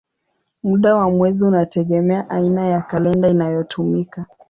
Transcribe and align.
Muda 0.63 0.95
wa 0.95 1.09
mwezi 1.09 1.45
unategemea 1.45 2.29
aina 2.29 2.67
ya 2.67 2.81
kalenda 2.81 3.29
inayotumika. 3.29 4.25